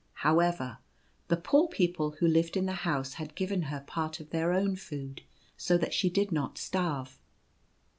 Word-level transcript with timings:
However, 0.25 0.79
the 1.27 1.37
poor 1.37 1.67
people 1.67 2.15
who 2.19 2.27
lived, 2.27 2.57
in 2.57 2.65
the 2.65 2.71
house 2.73 3.13
had 3.21 3.35
given 3.35 3.61
her 3.69 3.83
part 3.85 4.19
of 4.19 4.31
their 4.31 4.51
own 4.51 4.75
food, 4.75 5.21
so 5.57 5.77
that 5.77 5.93
she 5.93 6.09
did 6.09 6.31
not 6.31 6.57
starve. 6.57 7.19